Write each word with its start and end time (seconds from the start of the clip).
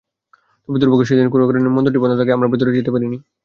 তবে 0.69 0.77
দুর্ভাগ্য, 0.81 1.03
সেদিন 1.09 1.27
কোনো 1.33 1.43
কারণে 1.47 1.69
মন্দিরটি 1.71 1.99
বন্ধ 2.01 2.13
থাকায় 2.19 2.35
আমরা 2.37 2.51
ভেতরে 2.51 2.75
যেতে 2.77 2.91
পারিনি। 2.93 3.17